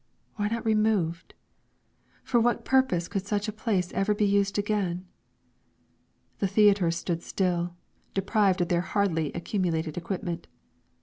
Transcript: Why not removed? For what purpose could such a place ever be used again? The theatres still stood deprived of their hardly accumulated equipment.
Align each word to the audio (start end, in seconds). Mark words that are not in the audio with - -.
Why 0.35 0.47
not 0.47 0.65
removed? 0.65 1.35
For 2.23 2.39
what 2.39 2.65
purpose 2.65 3.07
could 3.07 3.27
such 3.27 3.47
a 3.47 3.51
place 3.53 3.93
ever 3.93 4.15
be 4.15 4.25
used 4.25 4.57
again? 4.57 5.05
The 6.39 6.47
theatres 6.47 6.95
still 6.95 7.19
stood 7.19 7.69
deprived 8.15 8.61
of 8.61 8.69
their 8.69 8.81
hardly 8.81 9.31
accumulated 9.33 9.97
equipment. 9.97 10.47